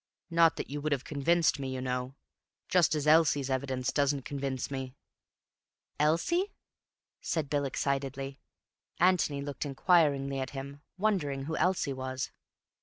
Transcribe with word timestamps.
Not 0.31 0.55
that 0.55 0.67
you 0.71 0.81
would 0.81 0.93
have 0.93 1.03
convinced 1.03 1.59
me, 1.59 1.75
you 1.75 1.79
know. 1.79 2.15
Just 2.69 2.95
as 2.95 3.05
Elsie's 3.05 3.51
evidence 3.51 3.91
doesn't 3.91 4.23
convince 4.25 4.71
me." 4.71 4.95
"Elsie?" 5.99 6.51
said 7.21 7.51
Bill 7.51 7.65
excitedly. 7.65 8.39
Antony 8.99 9.43
looked 9.43 9.63
inquiringly 9.63 10.39
at 10.39 10.49
him, 10.57 10.81
wondering 10.97 11.43
who 11.43 11.55
Elsie 11.55 11.93
was. 11.93 12.31